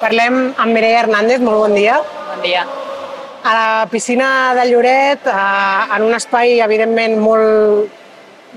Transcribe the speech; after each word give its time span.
Parlem 0.00 0.54
amb 0.56 0.72
Mireia 0.72 1.02
Hernández, 1.02 1.42
molt 1.44 1.58
bon 1.60 1.74
dia. 1.76 1.98
Bon 2.00 2.40
dia. 2.40 2.62
A 3.44 3.50
la 3.52 3.88
piscina 3.92 4.54
de 4.56 4.64
Lloret, 4.70 5.26
eh, 5.28 5.96
en 5.96 6.04
un 6.06 6.14
espai, 6.16 6.54
evidentment, 6.64 7.18
molt, 7.20 7.90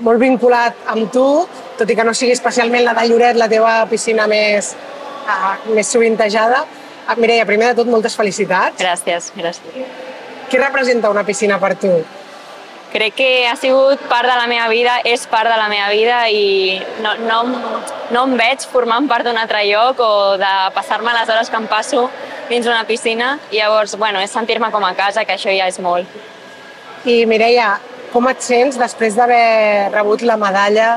molt 0.00 0.18
vinculat 0.18 0.88
amb 0.94 1.12
tu, 1.12 1.26
tot 1.76 1.92
i 1.92 1.96
que 1.98 2.06
no 2.08 2.14
sigui 2.16 2.32
especialment 2.32 2.86
la 2.86 2.94
de 2.96 3.04
Lloret 3.10 3.36
la 3.36 3.50
teva 3.52 3.74
piscina 3.90 4.24
més, 4.26 4.72
eh, 5.28 5.52
més 5.76 5.86
sovintejada. 5.86 6.64
Eh, 7.06 7.20
Mireia, 7.20 7.44
primer 7.44 7.74
de 7.74 7.82
tot, 7.82 7.92
moltes 7.92 8.16
felicitats. 8.16 8.80
Gràcies, 8.80 9.32
gràcies. 9.36 9.84
Què 10.48 10.58
representa 10.58 11.10
una 11.10 11.22
piscina 11.22 11.60
per 11.60 11.74
tu? 11.76 11.92
Crec 12.92 13.16
que 13.18 13.30
ha 13.48 13.56
sigut 13.58 14.00
part 14.08 14.28
de 14.30 14.36
la 14.38 14.46
meva 14.46 14.68
vida, 14.70 15.00
és 15.04 15.26
part 15.28 15.50
de 15.50 15.56
la 15.58 15.66
meva 15.68 15.88
vida 15.90 16.20
i 16.30 16.78
no, 17.02 17.16
no, 17.26 17.40
no 18.14 18.22
em 18.28 18.36
veig 18.38 18.64
formant 18.70 19.08
part 19.10 19.26
d'un 19.26 19.36
altre 19.36 19.64
lloc 19.68 20.00
o 20.00 20.12
de 20.40 20.52
passar-me 20.76 21.12
les 21.16 21.28
hores 21.28 21.50
que 21.50 21.60
em 21.60 21.66
passo 21.70 22.06
dins 22.48 22.68
una 22.70 22.84
piscina. 22.88 23.36
I 23.50 23.60
llavors, 23.60 23.96
bueno, 23.98 24.22
és 24.22 24.32
sentir-me 24.32 24.70
com 24.72 24.86
a 24.86 24.94
casa, 24.94 25.26
que 25.26 25.34
això 25.36 25.52
ja 25.52 25.66
és 25.68 25.80
molt. 25.82 26.06
I 27.06 27.24
Mireia, 27.26 27.76
com 28.12 28.30
et 28.30 28.40
sents 28.42 28.78
després 28.80 29.18
d'haver 29.18 29.90
rebut 29.92 30.22
la 30.22 30.38
medalla 30.40 30.96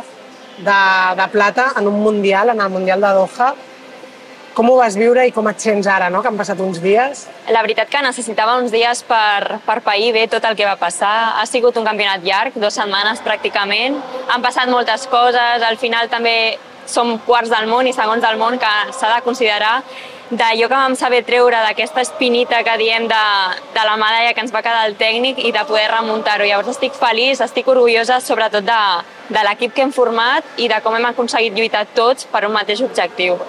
de, 0.59 0.81
de 1.17 1.27
plata 1.34 1.71
en 1.79 1.87
un 1.87 1.99
Mundial, 2.03 2.53
en 2.53 2.62
el 2.62 2.70
Mundial 2.70 3.01
de 3.01 3.12
Doha? 3.17 3.53
Com 4.59 4.68
ho 4.68 4.73
vas 4.76 4.98
viure 4.99 5.23
i 5.23 5.31
com 5.31 5.48
et 5.48 5.62
sents 5.63 5.88
ara, 5.88 6.09
no? 6.12 6.20
que 6.20 6.27
han 6.27 6.36
passat 6.36 6.59
uns 6.59 6.81
dies? 6.84 7.22
La 7.48 7.62
veritat 7.63 7.88
que 7.88 8.02
necessitava 8.04 8.58
uns 8.59 8.73
dies 8.73 9.05
per, 9.08 9.62
per 9.63 9.77
pair 9.85 10.09
bé 10.12 10.26
tot 10.27 10.44
el 10.49 10.58
que 10.59 10.66
va 10.68 10.73
passar. 10.76 11.40
Ha 11.40 11.45
sigut 11.48 11.77
un 11.80 11.85
campionat 11.88 12.26
llarg, 12.27 12.58
dues 12.59 12.76
setmanes 12.76 13.22
pràcticament. 13.23 13.95
Han 14.27 14.44
passat 14.44 14.68
moltes 14.68 15.05
coses, 15.08 15.63
al 15.63 15.80
final 15.80 16.12
també 16.12 16.34
som 16.91 17.13
quarts 17.23 17.54
del 17.54 17.70
món 17.72 17.88
i 17.88 17.94
segons 17.95 18.20
del 18.26 18.35
món 18.41 18.59
que 18.59 18.72
s'ha 18.98 19.13
de 19.13 19.22
considerar 19.23 19.77
d'allò 20.30 20.68
que 20.68 20.76
vam 20.76 20.98
saber 20.99 21.21
treure 21.23 21.63
d'aquesta 21.63 22.04
espinita 22.04 22.60
que 22.68 22.76
diem 22.84 23.07
de, 23.07 23.21
de 23.77 23.85
la 23.88 23.96
medalla 23.96 24.34
que 24.35 24.44
ens 24.44 24.51
va 24.51 24.63
quedar 24.66 24.84
el 24.90 24.98
tècnic 24.99 25.40
i 25.40 25.54
de 25.55 25.63
poder 25.71 25.88
remuntar-ho. 25.94 26.44
Llavors 26.44 26.73
estic 26.76 26.99
feliç, 26.99 27.40
estic 27.48 27.71
orgullosa 27.71 28.20
sobretot 28.20 28.68
de, 28.68 28.84
de 29.32 29.48
l'equip 29.48 29.71
que 29.71 29.88
hem 29.88 29.96
format 29.96 30.60
i 30.60 30.68
de 30.68 30.84
com 30.84 30.99
hem 30.99 31.10
aconseguit 31.13 31.55
lluitar 31.55 31.88
tots 31.96 32.27
per 32.27 32.44
un 32.49 32.57
mateix 32.60 32.84
objectiu. 32.84 33.40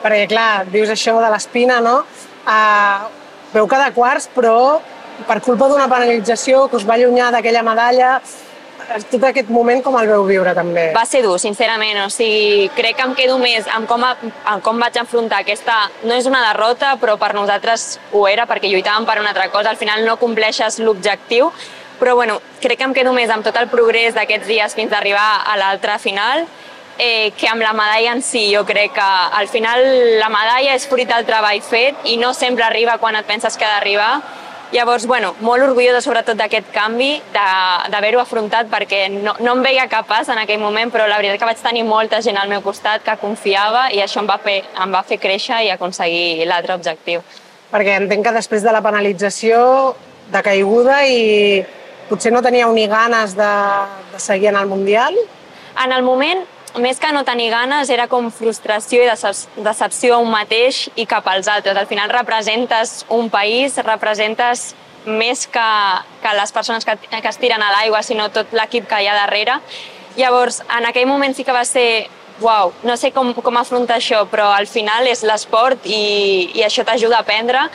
Perquè, 0.00 0.26
clar, 0.30 0.66
dius 0.72 0.92
això 0.92 1.16
de 1.20 1.30
l'espina, 1.32 1.80
no? 1.84 2.00
Uh, 2.48 3.08
veu 3.52 3.66
cada 3.68 3.90
quarts, 3.92 4.30
però 4.34 4.80
per 5.28 5.40
culpa 5.44 5.68
d'una 5.68 5.88
penalització 5.90 6.66
que 6.70 6.78
us 6.80 6.86
va 6.88 6.96
allunyar 6.96 7.28
d'aquella 7.34 7.64
medalla, 7.66 8.14
tot 9.10 9.22
aquest 9.28 9.50
moment 9.52 9.82
com 9.84 9.94
el 10.00 10.08
veu 10.10 10.24
viure 10.26 10.54
també? 10.56 10.88
Va 10.96 11.04
ser 11.06 11.20
dur, 11.22 11.36
sincerament, 11.38 12.00
o 12.02 12.08
sigui, 12.10 12.70
crec 12.74 12.96
que 12.98 13.06
em 13.06 13.12
quedo 13.18 13.36
més 13.42 13.68
amb 13.70 13.86
com, 13.90 14.02
a, 14.02 14.14
amb 14.54 14.64
com 14.66 14.80
vaig 14.82 14.96
enfrontar 15.02 15.42
aquesta... 15.44 15.76
No 16.02 16.16
és 16.16 16.26
una 16.26 16.40
derrota, 16.48 16.96
però 17.00 17.16
per 17.20 17.32
nosaltres 17.36 18.00
ho 18.12 18.24
era, 18.28 18.48
perquè 18.50 18.70
lluitàvem 18.72 19.06
per 19.06 19.20
una 19.20 19.30
altra 19.34 19.50
cosa, 19.52 19.70
al 19.70 19.78
final 19.80 20.02
no 20.06 20.16
compleixes 20.18 20.80
l'objectiu, 20.82 21.52
però 22.00 22.16
bueno, 22.16 22.40
crec 22.62 22.80
que 22.80 22.88
em 22.88 22.96
quedo 22.96 23.12
més 23.12 23.30
amb 23.30 23.44
tot 23.44 23.56
el 23.60 23.68
progrés 23.70 24.16
d'aquests 24.16 24.48
dies 24.48 24.74
fins 24.74 24.92
a 24.92 24.98
arribar 24.98 25.28
a 25.44 25.58
l'altra 25.60 25.98
final, 26.00 26.46
eh, 27.00 27.32
que 27.36 27.48
amb 27.48 27.62
la 27.64 27.72
medalla 27.72 28.12
en 28.12 28.22
si. 28.22 28.50
Jo 28.54 28.66
crec 28.68 28.92
que 28.92 29.08
al 29.40 29.48
final 29.48 29.80
la 30.20 30.28
medalla 30.28 30.76
és 30.76 30.86
fruit 30.86 31.08
del 31.08 31.24
treball 31.24 31.62
fet 31.64 32.04
i 32.12 32.18
no 32.20 32.34
sempre 32.36 32.66
arriba 32.66 32.98
quan 33.00 33.16
et 33.16 33.26
penses 33.26 33.56
que 33.56 33.64
ha 33.64 33.72
d'arribar. 33.78 34.12
Llavors, 34.70 35.06
bueno, 35.08 35.32
molt 35.42 35.64
orgullosa 35.64 35.98
sobretot 36.04 36.38
d'aquest 36.38 36.68
canvi, 36.70 37.16
d'haver-ho 37.34 38.20
afrontat 38.22 38.68
perquè 38.70 39.08
no, 39.10 39.32
no 39.42 39.56
em 39.56 39.64
veia 39.66 39.88
capaç 39.90 40.28
en 40.30 40.38
aquell 40.38 40.60
moment, 40.62 40.92
però 40.94 41.08
la 41.10 41.16
veritat 41.18 41.40
que 41.40 41.48
vaig 41.48 41.64
tenir 41.64 41.82
molta 41.88 42.20
gent 42.22 42.38
al 42.38 42.52
meu 42.52 42.62
costat 42.62 43.02
que 43.02 43.16
confiava 43.18 43.88
i 43.90 43.98
això 44.04 44.22
em 44.22 44.30
va 44.30 44.38
fer, 44.44 44.60
em 44.78 44.94
va 44.94 45.02
fer 45.02 45.18
créixer 45.18 45.64
i 45.66 45.72
aconseguir 45.74 46.46
l'altre 46.46 46.76
objectiu. 46.78 47.24
Perquè 47.72 47.98
entenc 47.98 48.28
que 48.28 48.36
després 48.36 48.62
de 48.62 48.70
la 48.76 48.84
penalització, 48.84 49.58
de 50.30 50.44
caiguda 50.46 51.00
i 51.10 51.64
potser 52.06 52.30
no 52.30 52.42
teníeu 52.42 52.70
ni 52.70 52.86
ganes 52.86 53.34
de, 53.34 53.50
de 54.12 54.22
seguir 54.22 54.52
en 54.52 54.62
el 54.62 54.70
Mundial? 54.70 55.18
En 55.82 55.90
el 55.90 56.06
moment 56.06 56.46
més 56.78 57.00
que 57.00 57.10
no 57.12 57.24
tenir 57.24 57.50
ganes, 57.50 57.90
era 57.90 58.06
com 58.08 58.30
frustració 58.30 59.02
i 59.02 59.08
decepció 59.64 60.16
a 60.16 60.20
un 60.22 60.30
mateix 60.30 60.88
i 60.94 61.06
cap 61.06 61.26
als 61.28 61.48
altres. 61.48 61.76
Al 61.76 61.88
final 61.90 62.10
representes 62.10 63.04
un 63.08 63.30
país, 63.30 63.76
representes 63.84 64.74
més 65.06 65.46
que, 65.48 65.68
que 66.22 66.34
les 66.36 66.52
persones 66.52 66.84
que, 66.84 66.96
que 66.96 67.28
es 67.28 67.40
tiren 67.40 67.62
a 67.62 67.72
l'aigua, 67.72 68.02
sinó 68.02 68.28
tot 68.30 68.52
l'equip 68.52 68.86
que 68.88 69.02
hi 69.02 69.08
ha 69.08 69.16
darrere. 69.16 69.58
Llavors, 70.18 70.60
en 70.76 70.86
aquell 70.86 71.08
moment 71.08 71.34
sí 71.34 71.46
que 71.46 71.54
va 71.56 71.64
ser 71.64 72.08
uau, 72.40 72.72
no 72.82 72.96
sé 72.96 73.10
com, 73.12 73.32
com 73.34 73.56
afrontar 73.60 73.98
això, 74.00 74.24
però 74.30 74.50
al 74.54 74.68
final 74.70 75.06
és 75.08 75.24
l'esport 75.26 75.84
i, 75.84 76.50
i 76.56 76.64
això 76.64 76.84
t'ajuda 76.88 77.20
a 77.20 77.24
aprendre 77.24 77.66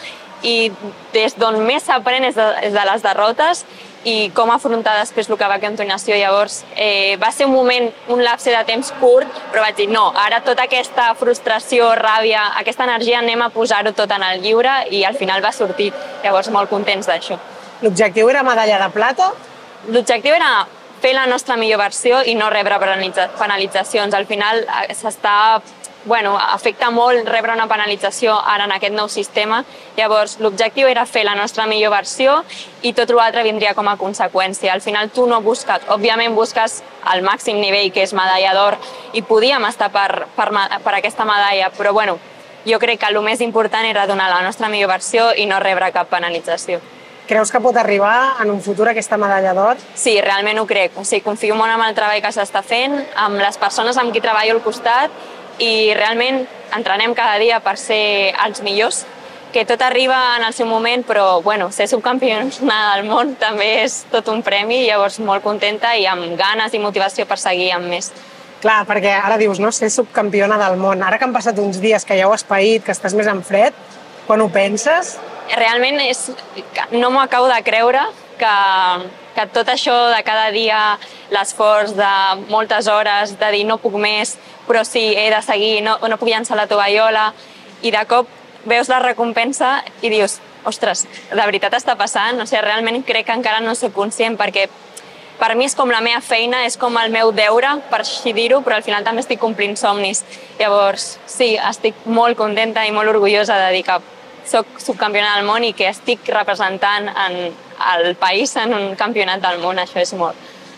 i 0.46 0.72
des 1.14 1.38
d'on 1.40 1.62
més 1.66 1.86
s'aprèn 1.86 2.26
és, 2.28 2.36
de, 2.38 2.48
és 2.66 2.74
de 2.74 2.86
les 2.90 3.06
derrotes 3.06 3.64
i 4.06 4.30
com 4.38 4.52
afrontar 4.54 4.94
després 5.00 5.30
el 5.30 5.38
que 5.38 5.48
va 5.50 5.58
a 5.58 5.62
continuació. 5.64 6.16
Llavors, 6.16 6.60
eh, 6.76 7.18
va 7.22 7.32
ser 7.32 7.48
un 7.48 7.54
moment, 7.54 7.90
un 8.14 8.24
lapse 8.24 8.52
de 8.54 8.64
temps 8.68 8.92
curt, 9.00 9.28
però 9.52 9.66
vaig 9.66 9.76
dir, 9.76 9.90
no, 9.90 10.12
ara 10.16 10.42
tota 10.46 10.68
aquesta 10.70 11.10
frustració, 11.18 11.90
ràbia, 11.98 12.52
aquesta 12.62 12.86
energia 12.86 13.20
anem 13.20 13.42
a 13.42 13.50
posar-ho 13.50 13.94
tot 13.98 14.12
en 14.12 14.24
el 14.24 14.42
lliure 14.46 14.78
i 14.92 15.04
al 15.04 15.18
final 15.18 15.44
va 15.44 15.52
sortir. 15.52 15.92
Llavors, 16.24 16.52
molt 16.54 16.70
contents 16.70 17.10
d'això. 17.10 17.40
L'objectiu 17.82 18.30
era 18.30 18.44
medalla 18.44 18.80
de 18.80 18.90
plata? 18.94 19.32
L'objectiu 19.90 20.34
era 20.34 20.68
fer 21.02 21.14
la 21.14 21.26
nostra 21.26 21.58
millor 21.58 21.82
versió 21.82 22.22
i 22.24 22.36
no 22.36 22.50
rebre 22.50 22.78
penalitzacions. 22.80 24.14
Al 24.14 24.26
final 24.30 24.64
eh, 24.64 24.94
s'està 24.94 25.62
bueno, 26.06 26.38
afecta 26.38 26.92
molt 26.92 27.28
rebre 27.28 27.54
una 27.54 27.68
penalització 27.68 28.36
ara 28.38 28.66
en 28.66 28.74
aquest 28.76 28.94
nou 28.96 29.10
sistema. 29.10 29.64
Llavors, 29.98 30.38
l'objectiu 30.40 30.88
era 30.88 31.06
fer 31.06 31.26
la 31.26 31.36
nostra 31.36 31.66
millor 31.66 31.92
versió 31.92 32.38
i 32.82 32.94
tot 32.94 33.10
l'altre 33.10 33.44
vindria 33.44 33.74
com 33.74 33.88
a 33.90 33.98
conseqüència. 33.98 34.74
Al 34.74 34.82
final 34.82 35.10
tu 35.10 35.26
no 35.28 35.42
busques, 35.42 35.90
òbviament 35.90 36.36
busques 36.36 36.82
el 37.14 37.26
màxim 37.26 37.60
nivell, 37.62 37.92
que 37.92 38.06
és 38.06 38.14
medalla 38.14 38.54
d'or, 38.54 38.80
i 39.14 39.22
podíem 39.26 39.66
estar 39.66 39.92
per, 39.92 40.28
per, 40.38 40.50
per 40.84 40.96
aquesta 40.96 41.26
medalla, 41.26 41.72
però 41.76 41.94
bueno, 41.94 42.20
jo 42.66 42.80
crec 42.80 43.02
que 43.02 43.10
el 43.12 43.22
més 43.22 43.42
important 43.42 43.86
era 43.86 44.08
donar 44.08 44.30
la 44.30 44.42
nostra 44.46 44.70
millor 44.70 44.90
versió 44.90 45.32
i 45.38 45.46
no 45.46 45.60
rebre 45.60 45.92
cap 45.94 46.10
penalització. 46.10 46.82
Creus 47.26 47.50
que 47.50 47.58
pot 47.58 47.74
arribar 47.82 48.36
en 48.44 48.52
un 48.54 48.60
futur 48.62 48.86
aquesta 48.92 49.18
medalla 49.18 49.54
d'or? 49.58 49.80
Sí, 49.98 50.20
realment 50.22 50.60
ho 50.62 50.68
crec. 50.70 50.94
O 50.94 51.04
sigui, 51.04 51.24
confio 51.26 51.56
molt 51.58 51.74
en 51.74 51.82
el 51.82 51.96
treball 51.98 52.22
que 52.22 52.30
s'està 52.34 52.62
fent, 52.62 53.00
amb 53.18 53.42
les 53.42 53.58
persones 53.58 53.98
amb 53.98 54.14
qui 54.14 54.22
treballo 54.22 54.54
al 54.54 54.62
costat 54.62 55.10
i 55.60 55.94
realment 55.96 56.44
entrenem 56.76 57.14
cada 57.16 57.38
dia 57.40 57.60
per 57.64 57.78
ser 57.80 58.34
els 58.46 58.62
millors, 58.66 59.06
que 59.56 59.64
tot 59.64 59.80
arriba 59.82 60.36
en 60.36 60.44
el 60.44 60.54
seu 60.54 60.68
moment, 60.68 61.06
però 61.08 61.42
bueno, 61.42 61.70
ser 61.72 61.88
subcampions 61.88 62.60
del 62.72 63.06
món 63.08 63.36
també 63.40 63.86
és 63.86 64.02
tot 64.12 64.28
un 64.34 64.44
premi, 64.44 64.84
llavors 64.84 65.22
molt 65.24 65.46
contenta 65.46 65.94
i 65.96 66.04
amb 66.12 66.36
ganes 66.36 66.76
i 66.76 66.82
motivació 66.84 67.24
per 67.30 67.40
seguir 67.40 67.72
amb 67.78 67.88
més. 67.88 68.12
Clar, 68.60 68.82
perquè 68.90 69.14
ara 69.16 69.38
dius, 69.38 69.62
no, 69.62 69.72
ser 69.72 69.92
subcampiona 69.94 70.58
del 70.60 70.76
món. 70.82 71.04
Ara 71.06 71.20
que 71.20 71.28
han 71.28 71.36
passat 71.36 71.60
uns 71.62 71.80
dies 71.80 72.04
que 72.04 72.18
ja 72.18 72.28
ho 72.28 72.34
has 72.34 72.44
paït, 72.44 72.84
que 72.84 72.92
estàs 72.96 73.16
més 73.16 73.30
en 73.32 73.44
fred, 73.46 73.76
quan 74.28 74.42
ho 74.42 74.50
penses? 74.52 75.16
Realment 75.54 76.02
és, 76.02 76.26
no 76.92 77.12
m'ho 77.14 77.22
acabo 77.22 77.48
de 77.52 77.62
creure 77.64 78.02
que, 78.40 78.56
que 79.36 79.46
tot 79.52 79.70
això 79.70 79.96
de 80.14 80.22
cada 80.24 80.50
dia, 80.56 80.80
l'esforç 81.34 81.96
de 81.98 82.14
moltes 82.50 82.88
hores, 82.88 83.36
de 83.40 83.52
dir 83.52 83.66
no 83.68 83.78
puc 83.84 83.98
més, 84.00 84.38
però 84.68 84.86
sí, 84.88 85.12
he 85.14 85.30
de 85.34 85.42
seguir, 85.46 85.82
no, 85.86 85.98
no 86.00 86.18
puc 86.18 86.32
llançar 86.32 86.58
la 86.58 86.70
tovallola, 86.72 87.32
i 87.84 87.92
de 87.92 88.04
cop 88.10 88.32
veus 88.66 88.90
la 88.90 89.02
recompensa 89.04 89.78
i 90.02 90.10
dius, 90.10 90.40
ostres, 90.66 91.06
de 91.30 91.44
veritat 91.44 91.76
està 91.78 91.94
passant? 92.00 92.40
O 92.42 92.48
sigui, 92.50 92.64
realment 92.66 93.04
crec 93.06 93.28
que 93.28 93.38
encara 93.38 93.62
no 93.62 93.76
soc 93.78 93.94
conscient 93.94 94.40
perquè 94.40 94.66
per 95.36 95.52
mi 95.60 95.68
és 95.68 95.76
com 95.76 95.92
la 95.92 96.00
meva 96.02 96.22
feina, 96.24 96.64
és 96.66 96.78
com 96.80 96.96
el 96.98 97.12
meu 97.12 97.34
deure, 97.36 97.76
per 97.92 98.00
així 98.02 98.32
dir-ho, 98.34 98.62
però 98.64 98.78
al 98.80 98.86
final 98.86 99.04
també 99.04 99.20
estic 99.20 99.42
complint 99.42 99.76
somnis. 99.78 100.24
Llavors, 100.60 101.18
sí, 101.28 101.56
estic 101.60 102.06
molt 102.08 102.40
contenta 102.40 102.86
i 102.88 102.94
molt 102.96 103.12
orgullosa 103.12 103.58
de 103.66 103.74
dir 103.76 103.84
que 103.84 104.00
soc 104.48 104.80
subcampiona 104.80 105.36
del 105.36 105.48
món 105.48 105.66
i 105.68 105.74
que 105.76 105.90
estic 105.90 106.30
representant 106.32 107.10
en 107.12 107.40
el 107.96 108.16
país 108.16 108.56
en 108.56 108.74
un 108.74 108.96
campionat 108.96 109.42
del 109.44 109.60
món, 109.64 109.80
això 109.82 110.02
és 110.02 110.14
molt. 110.14 110.36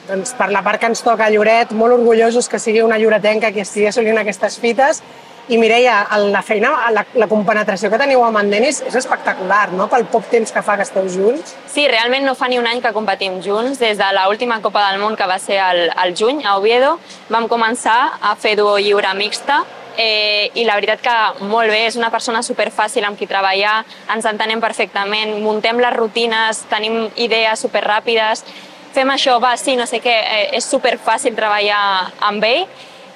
Doncs 0.08 0.34
per 0.40 0.50
la 0.54 0.64
part 0.64 0.80
que 0.80 0.88
ens 0.88 1.04
toca 1.04 1.26
a 1.26 1.32
Lloret, 1.32 1.74
molt 1.76 1.98
orgullosos 1.98 2.48
que 2.48 2.60
sigui 2.64 2.82
una 2.82 3.00
lloretenca 3.00 3.52
qui 3.52 3.64
estigui 3.64 3.90
assolint 3.90 4.20
aquestes 4.22 4.56
fites. 4.64 5.02
I 5.48 5.56
Mireia, 5.56 6.02
la 6.28 6.42
feina, 6.44 6.74
la, 6.92 7.06
la 7.16 7.28
compenetració 7.32 7.88
que 7.88 8.00
teniu 8.00 8.20
amb 8.26 8.40
en 8.42 8.50
Denis 8.52 8.82
és 8.84 8.96
espectacular, 9.00 9.70
no?, 9.72 9.86
pel 9.88 10.04
poc 10.12 10.26
temps 10.28 10.52
que 10.52 10.64
fa 10.64 10.76
que 10.76 10.84
esteu 10.84 11.08
junts. 11.08 11.54
Sí, 11.72 11.86
realment 11.88 12.28
no 12.28 12.34
fa 12.36 12.50
ni 12.52 12.60
un 12.60 12.68
any 12.68 12.82
que 12.84 12.92
competim 12.96 13.40
junts. 13.44 13.80
Des 13.80 13.96
de 14.00 14.10
l'última 14.18 14.60
Copa 14.64 14.90
del 14.90 15.00
Món, 15.00 15.16
que 15.16 15.28
va 15.28 15.40
ser 15.40 15.62
al, 15.64 15.86
al 15.96 16.12
juny, 16.20 16.44
a 16.44 16.58
Oviedo, 16.60 16.98
vam 17.32 17.48
començar 17.48 18.18
a 18.20 18.36
fer 18.36 18.58
duo 18.60 18.76
lliure 18.76 19.14
mixta, 19.16 19.62
eh, 19.98 20.50
i 20.56 20.66
la 20.68 20.78
veritat 20.78 21.02
que 21.04 21.46
molt 21.50 21.74
bé, 21.74 21.86
és 21.88 21.98
una 22.00 22.12
persona 22.14 22.44
superfàcil 22.46 23.06
amb 23.08 23.20
qui 23.20 23.28
treballar, 23.28 23.82
ens 24.14 24.30
entenem 24.30 24.62
perfectament, 24.64 25.38
muntem 25.44 25.82
les 25.82 25.96
rutines, 25.96 26.64
tenim 26.72 27.08
idees 27.16 27.66
superràpides, 27.66 28.46
fem 28.94 29.10
això, 29.14 29.40
va, 29.42 29.56
sí, 29.58 29.76
no 29.76 29.86
sé 29.90 30.00
què, 30.04 30.14
eh, 30.14 30.46
és 30.58 30.70
superfàcil 30.70 31.36
treballar 31.36 31.82
amb 32.30 32.46
ell 32.48 32.68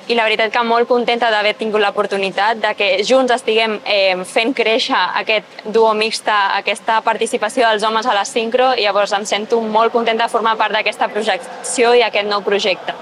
i 0.10 0.16
la 0.18 0.26
veritat 0.26 0.52
que 0.52 0.64
molt 0.66 0.90
contenta 0.90 1.30
d'haver 1.32 1.54
tingut 1.60 1.82
l'oportunitat 1.82 2.60
de 2.60 2.74
que 2.76 2.90
junts 3.08 3.32
estiguem 3.32 3.78
eh, 3.86 4.18
fent 4.28 4.54
créixer 4.58 4.98
aquest 5.22 5.64
duo 5.72 5.94
mixta, 5.96 6.58
aquesta 6.58 7.00
participació 7.06 7.70
dels 7.70 7.86
homes 7.88 8.10
a 8.10 8.18
la 8.18 8.26
sincro 8.26 8.74
i 8.76 8.88
llavors 8.88 9.14
em 9.16 9.26
sento 9.30 9.62
molt 9.62 9.94
contenta 9.94 10.26
de 10.26 10.34
formar 10.34 10.58
part 10.60 10.76
d'aquesta 10.76 11.08
projecció 11.14 11.94
i 11.96 12.04
aquest 12.04 12.28
nou 12.28 12.44
projecte. 12.44 12.98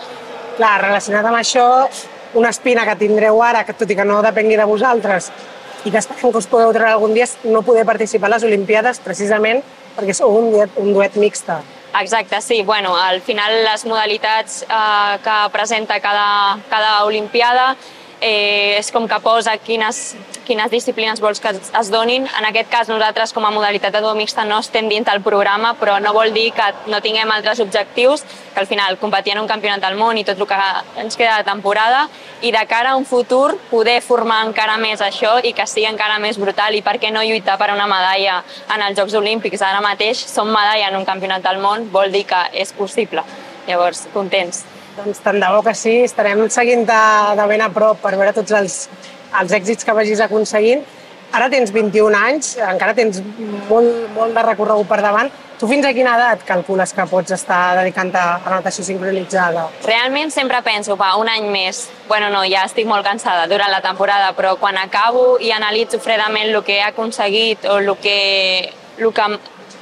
Clar, 0.60 0.76
relacionat 0.84 1.26
amb 1.26 1.40
això, 1.40 1.66
una 2.34 2.50
espina 2.50 2.86
que 2.86 2.96
tindreu 3.00 3.42
ara, 3.44 3.64
que 3.66 3.74
tot 3.74 3.90
i 3.90 3.98
que 3.98 4.06
no 4.06 4.22
depengui 4.26 4.58
de 4.60 4.68
vosaltres, 4.70 5.32
i 5.86 5.92
que 5.92 6.00
esperem 6.02 6.32
que 6.32 6.42
us 6.42 6.48
podeu 6.50 6.72
treure 6.76 6.92
algun 6.92 7.14
dia, 7.16 7.28
no 7.48 7.64
poder 7.64 7.86
participar 7.88 8.30
a 8.30 8.36
les 8.36 8.46
Olimpiades 8.48 9.00
precisament 9.04 9.64
perquè 9.96 10.16
sou 10.16 10.36
un 10.38 10.52
duet, 10.54 10.76
un 10.80 10.94
duet 10.94 11.16
mixta. 11.20 11.62
Exacte, 12.00 12.40
sí. 12.42 12.62
Bueno, 12.64 12.96
al 12.96 13.22
final 13.22 13.64
les 13.66 13.86
modalitats 13.90 14.62
eh, 14.64 15.18
que 15.24 15.38
presenta 15.52 16.00
cada, 16.00 16.60
cada 16.70 17.04
Olimpiada 17.06 17.76
eh, 18.22 18.78
és 18.78 18.92
com 18.92 19.08
que 19.08 19.20
posa 19.24 19.56
quines, 19.58 20.16
quines 20.48 20.72
disciplines 20.72 21.22
vols 21.22 21.40
que 21.40 21.52
es 21.52 21.92
donin. 21.92 22.28
En 22.40 22.48
aquest 22.48 22.70
cas, 22.72 22.90
nosaltres 22.92 23.34
com 23.34 23.46
a 23.46 23.52
modalitat 23.54 23.94
de 23.94 24.02
duo 24.04 24.14
mixta 24.18 24.46
no 24.46 24.60
estem 24.60 24.90
dins 24.90 25.08
del 25.08 25.22
programa, 25.26 25.74
però 25.80 26.00
no 26.04 26.14
vol 26.14 26.34
dir 26.34 26.50
que 26.56 26.68
no 26.92 27.02
tinguem 27.02 27.32
altres 27.32 27.60
objectius, 27.60 28.24
que 28.54 28.60
al 28.60 28.68
final 28.68 28.98
competir 28.98 29.34
en 29.34 29.44
un 29.44 29.48
campionat 29.48 29.84
del 29.84 29.98
món 30.00 30.18
i 30.18 30.26
tot 30.28 30.40
el 30.40 30.48
que 30.48 30.60
ens 31.04 31.18
queda 31.18 31.38
de 31.38 31.48
temporada, 31.48 32.08
i 32.42 32.52
de 32.56 32.66
cara 32.68 32.92
a 32.92 32.96
un 32.96 33.06
futur 33.06 33.58
poder 33.70 34.00
formar 34.02 34.46
encara 34.48 34.78
més 34.80 35.04
això 35.04 35.38
i 35.44 35.54
que 35.54 35.68
sigui 35.68 35.90
encara 35.90 36.20
més 36.20 36.40
brutal 36.40 36.76
i 36.76 36.82
per 36.82 36.98
què 37.00 37.12
no 37.12 37.24
lluitar 37.24 37.58
per 37.60 37.72
una 37.74 37.88
medalla 37.88 38.42
en 38.74 38.88
els 38.88 38.98
Jocs 38.98 39.16
Olímpics. 39.20 39.62
Ara 39.62 39.84
mateix 39.84 40.24
som 40.26 40.48
medalla 40.48 40.90
en 40.90 41.00
un 41.00 41.08
campionat 41.08 41.44
del 41.44 41.60
món, 41.60 41.90
vol 41.92 42.12
dir 42.12 42.26
que 42.28 42.48
és 42.54 42.74
possible. 42.74 43.24
Llavors, 43.68 44.08
contents. 44.14 44.66
Doncs 44.98 45.22
tant 45.24 45.40
de 45.40 45.50
bo 45.54 45.62
que 45.66 45.76
sí, 45.78 46.00
estarem 46.08 46.46
seguint 46.52 46.86
de, 46.88 47.02
de 47.40 47.50
ben 47.52 47.62
a 47.62 47.70
prop 47.74 48.00
per 48.04 48.16
veure 48.16 48.34
tots 48.36 48.56
els, 48.58 48.80
els 49.42 49.54
èxits 49.60 49.86
que 49.86 49.96
vagis 49.96 50.24
aconseguint. 50.26 50.82
Ara 51.36 51.46
tens 51.52 51.70
21 51.70 52.18
anys, 52.18 52.56
encara 52.66 52.96
tens 52.98 53.20
molt, 53.70 54.10
molt 54.16 54.34
de 54.34 54.44
recorregut 54.48 54.90
per 54.90 54.98
davant. 55.06 55.30
Tu 55.60 55.68
fins 55.68 55.84
a 55.86 55.92
quina 55.92 56.14
edat 56.16 56.46
calcules 56.48 56.94
que 56.96 57.04
pots 57.12 57.34
estar 57.36 57.76
dedicant 57.82 58.14
a 58.16 58.24
la 58.46 58.60
natació 58.62 58.86
sincronitzada? 58.88 59.66
Realment 59.84 60.32
sempre 60.32 60.62
penso, 60.64 60.96
va, 60.98 61.12
un 61.20 61.28
any 61.30 61.50
més. 61.52 61.84
Bueno, 62.08 62.30
no, 62.32 62.46
ja 62.48 62.64
estic 62.66 62.88
molt 62.88 63.06
cansada 63.06 63.44
durant 63.52 63.70
la 63.70 63.82
temporada, 63.84 64.32
però 64.38 64.56
quan 64.58 64.80
acabo 64.80 65.36
i 65.44 65.52
analitzo 65.52 66.00
fredament 66.00 66.48
el 66.48 66.64
que 66.64 66.80
he 66.80 66.86
aconseguit 66.88 67.68
o 67.68 67.78
el 67.84 67.92
que, 68.00 68.72
el 68.98 69.12
que 69.14 69.28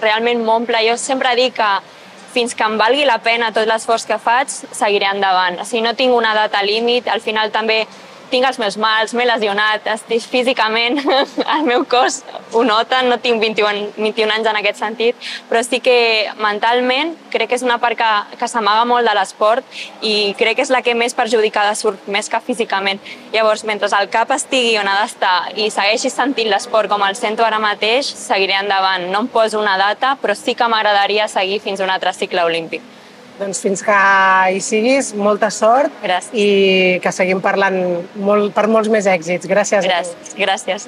realment 0.02 0.42
m'omple, 0.44 0.82
jo 0.90 0.98
sempre 0.98 1.36
dic 1.38 1.56
que 1.62 1.70
fins 2.34 2.56
que 2.56 2.66
em 2.66 2.78
valgui 2.80 3.06
la 3.08 3.20
pena 3.24 3.52
tot 3.56 3.68
l'esforç 3.70 4.06
que 4.10 4.20
faig, 4.22 4.52
seguiré 4.52 5.10
endavant. 5.10 5.62
O 5.62 5.66
sigui, 5.66 5.84
no 5.86 5.96
tinc 5.98 6.16
una 6.16 6.34
data 6.38 6.64
límit, 6.64 7.08
al 7.08 7.24
final 7.24 7.52
també 7.52 7.86
tinc 8.32 8.48
els 8.48 8.60
meus 8.60 8.78
mals, 8.80 9.14
m'he 9.16 9.26
lesionat, 9.28 9.86
estic 9.94 10.24
físicament, 10.28 11.00
el 11.56 11.68
meu 11.68 11.86
cos 11.90 12.22
ho 12.54 12.64
nota, 12.68 13.02
no 13.06 13.20
tinc 13.24 13.42
21, 13.42 13.94
21 13.98 14.36
anys 14.38 14.50
en 14.52 14.60
aquest 14.60 14.82
sentit, 14.82 15.30
però 15.50 15.62
sí 15.66 15.80
que 15.84 15.98
mentalment 16.42 17.16
crec 17.34 17.52
que 17.52 17.60
és 17.60 17.66
una 17.66 17.80
part 17.82 17.98
que, 18.00 18.10
que 18.40 18.50
s'amaga 18.52 18.86
molt 18.90 19.08
de 19.08 19.16
l'esport 19.18 19.78
i 20.02 20.34
crec 20.40 20.60
que 20.60 20.66
és 20.68 20.74
la 20.74 20.84
que 20.84 20.96
més 20.98 21.16
perjudicada 21.18 21.76
surt, 21.78 22.08
més 22.12 22.30
que 22.30 22.42
físicament. 22.44 23.02
Llavors, 23.34 23.64
mentre 23.68 23.90
el 24.00 24.12
cap 24.14 24.32
estigui 24.36 24.76
on 24.82 24.90
ha 24.90 24.98
d'estar 25.02 25.54
i 25.56 25.70
segueixi 25.74 26.12
sentint 26.12 26.52
l'esport 26.52 26.92
com 26.92 27.04
el 27.08 27.16
sento 27.20 27.46
ara 27.46 27.62
mateix, 27.64 28.10
seguiré 28.10 28.58
endavant. 28.60 29.10
No 29.14 29.26
em 29.26 29.32
poso 29.32 29.62
una 29.62 29.78
data, 29.80 30.16
però 30.22 30.36
sí 30.36 30.56
que 30.56 30.68
m'agradaria 30.68 31.28
seguir 31.32 31.62
fins 31.64 31.80
a 31.80 31.88
un 31.88 31.96
altre 31.96 32.14
cicle 32.14 32.44
olímpic. 32.44 32.97
Doncs 33.38 33.60
fins 33.62 33.84
que 33.86 33.96
hi 34.54 34.62
siguis, 34.64 35.12
molta 35.14 35.50
sort 35.54 35.94
Gràcies. 36.02 36.34
i 36.34 37.00
que 37.04 37.12
seguim 37.14 37.42
parlant 37.42 37.78
molt, 38.16 38.54
per 38.56 38.66
molts 38.68 38.90
més 38.90 39.06
èxits. 39.06 39.46
Gràcies. 39.50 39.86
Gràcies. 39.86 40.34
Gràcies. 40.38 40.86